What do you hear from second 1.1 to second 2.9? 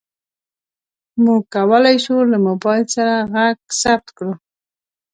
موږ کولی شو له موبایل